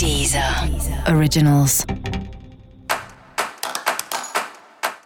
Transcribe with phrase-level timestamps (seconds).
[0.00, 0.42] Deezer
[1.14, 1.84] Originals.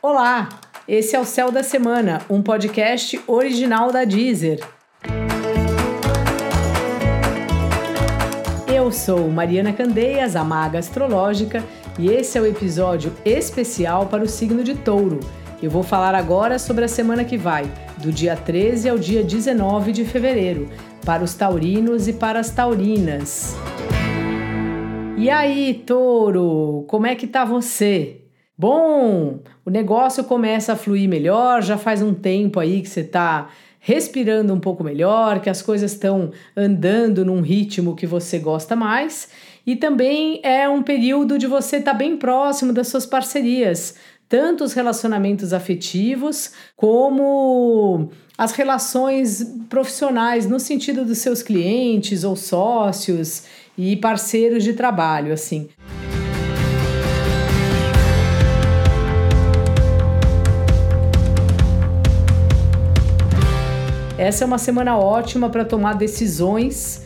[0.01, 0.49] Olá,
[0.87, 4.65] esse é o Céu da Semana, um podcast original da Deezer.
[8.72, 11.64] Eu sou Mariana Candeias, a maga astrológica,
[11.98, 15.18] e esse é o episódio especial para o signo de Touro.
[15.61, 17.68] Eu vou falar agora sobre a semana que vai,
[17.98, 20.70] do dia 13 ao dia 19 de fevereiro,
[21.04, 23.56] para os taurinos e para as taurinas.
[25.17, 28.22] E aí, touro, como é que tá você?
[28.59, 33.48] Bom, o negócio começa a fluir melhor, já faz um tempo aí que você tá
[33.78, 39.28] respirando um pouco melhor, que as coisas estão andando num ritmo que você gosta mais,
[39.67, 43.94] e também é um período de você estar tá bem próximo das suas parcerias,
[44.28, 53.44] tanto os relacionamentos afetivos como as relações profissionais, no sentido dos seus clientes ou sócios
[53.77, 55.69] e parceiros de trabalho, assim.
[64.16, 67.05] Essa é uma semana ótima para tomar decisões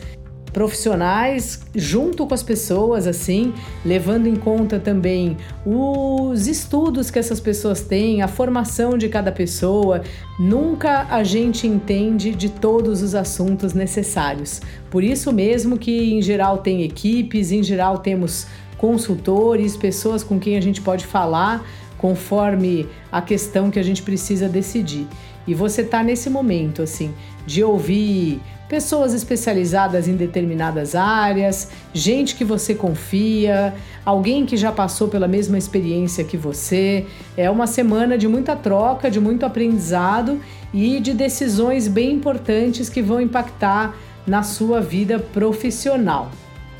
[0.51, 3.53] profissionais junto com as pessoas, assim,
[3.85, 10.01] levando em conta também os estudos que essas pessoas têm, a formação de cada pessoa.
[10.39, 14.61] Nunca a gente entende de todos os assuntos necessários.
[14.89, 20.57] Por isso mesmo que em geral tem equipes, em geral temos consultores, pessoas com quem
[20.57, 21.65] a gente pode falar
[21.97, 25.05] conforme a questão que a gente precisa decidir.
[25.45, 27.13] E você está nesse momento assim
[27.45, 28.39] de ouvir
[28.69, 33.73] pessoas especializadas em determinadas áreas, gente que você confia,
[34.05, 37.07] alguém que já passou pela mesma experiência que você.
[37.35, 40.39] É uma semana de muita troca, de muito aprendizado
[40.71, 43.95] e de decisões bem importantes que vão impactar
[44.27, 46.29] na sua vida profissional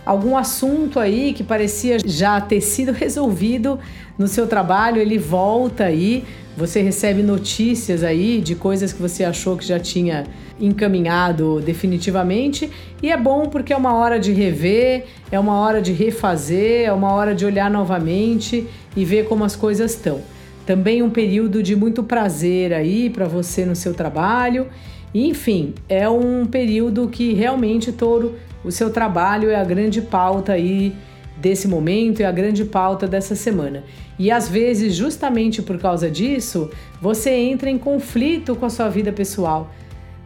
[0.10, 3.80] algum assunto aí que parecia já ter sido resolvido
[4.18, 6.26] no seu trabalho, ele volta aí,
[6.60, 10.26] você recebe notícias aí de coisas que você achou que já tinha
[10.60, 12.70] encaminhado definitivamente,
[13.02, 16.92] e é bom porque é uma hora de rever, é uma hora de refazer, é
[16.92, 20.20] uma hora de olhar novamente e ver como as coisas estão.
[20.66, 24.68] Também um período de muito prazer aí para você no seu trabalho.
[25.16, 30.94] Enfim, é um período que realmente touro o seu trabalho é a grande pauta aí
[31.40, 33.84] desse momento, é a grande pauta dessa semana.
[34.18, 36.70] E às vezes, justamente por causa disso,
[37.02, 39.72] você entra em conflito com a sua vida pessoal.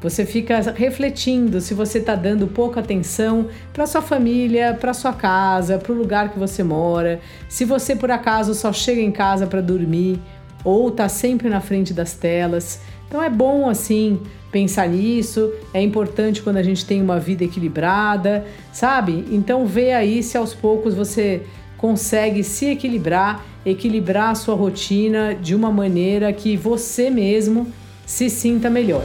[0.01, 5.77] Você fica refletindo se você está dando pouca atenção para sua família, para sua casa,
[5.77, 9.61] para o lugar que você mora, se você por acaso só chega em casa para
[9.61, 10.19] dormir
[10.61, 12.81] ou está sempre na frente das telas.
[13.07, 14.19] Então é bom assim
[14.53, 19.25] pensar nisso, é importante quando a gente tem uma vida equilibrada, sabe?
[19.31, 21.41] Então vê aí se aos poucos você
[21.75, 27.67] consegue se equilibrar, equilibrar a sua rotina de uma maneira que você mesmo
[28.05, 29.03] se sinta melhor.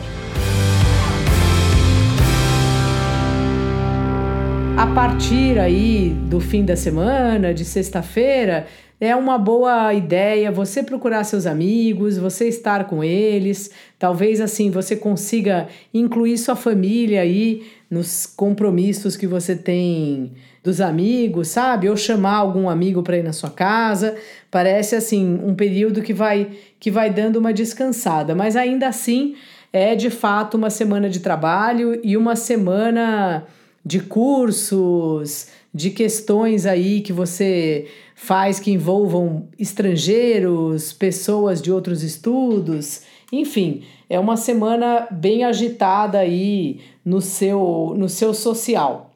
[4.77, 8.67] A partir aí do fim da semana, de sexta-feira,
[9.01, 13.71] é uma boa ideia você procurar seus amigos, você estar com eles.
[13.99, 20.33] Talvez assim você consiga incluir sua família aí nos compromissos que você tem
[20.65, 21.89] dos amigos, sabe?
[21.89, 24.17] Ou chamar algum amigo para ir na sua casa.
[24.51, 26.51] Parece assim um período que vai
[26.81, 29.37] que vai dando uma descansada, mas ainda assim
[29.73, 33.47] é de fato uma semana de trabalho e uma semana
[33.85, 37.87] de cursos, de questões aí que você
[38.21, 43.03] faz que envolvam estrangeiros, pessoas de outros estudos,
[43.33, 49.13] enfim, é uma semana bem agitada aí no seu, no seu social.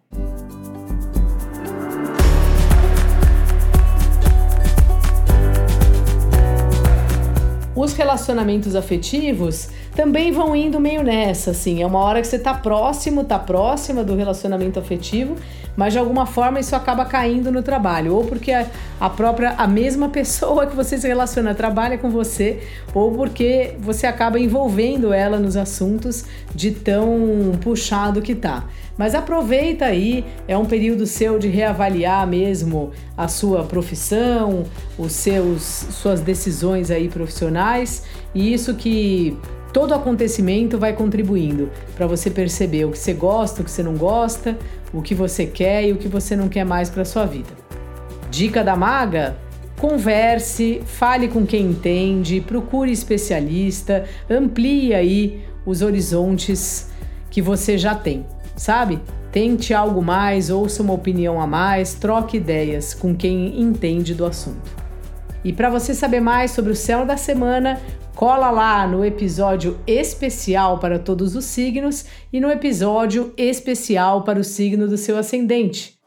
[7.75, 11.83] Os relacionamentos afetivos também vão indo meio nessa, assim.
[11.83, 15.37] É uma hora que você tá próximo, tá próxima do relacionamento afetivo,
[15.77, 20.09] mas de alguma forma isso acaba caindo no trabalho, ou porque a, própria, a mesma
[20.09, 22.61] pessoa que você se relaciona trabalha com você,
[22.95, 26.25] ou porque você acaba envolvendo ela nos assuntos
[26.55, 28.65] de tão puxado que tá.
[28.97, 34.65] Mas aproveita aí, é um período seu de reavaliar mesmo a sua profissão,
[34.99, 38.05] os seus suas decisões aí profissionais,
[38.35, 39.37] e isso que
[39.73, 43.97] todo acontecimento vai contribuindo para você perceber o que você gosta, o que você não
[43.97, 44.59] gosta,
[44.93, 47.51] o que você quer e o que você não quer mais para sua vida.
[48.31, 49.37] Dica da maga:
[49.81, 56.91] converse, fale com quem entende, procure especialista, amplie aí os horizontes
[57.31, 58.27] que você já tem,
[58.57, 59.01] sabe?
[59.31, 64.82] Tente algo mais, ouça uma opinião a mais, troque ideias com quem entende do assunto.
[65.45, 67.81] E para você saber mais sobre o céu da semana,
[68.15, 74.45] cola lá no episódio especial para todos os signos e no episódio especial para o
[74.45, 75.99] signo do seu ascendente.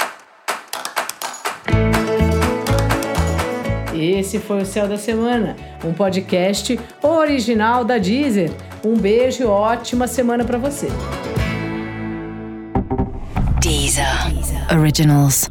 [3.94, 8.52] Esse foi o Céu da Semana, um podcast original da Deezer.
[8.86, 10.88] Um beijo e ótima semana para você.
[13.62, 14.06] Deezer.
[14.72, 15.50] Originals.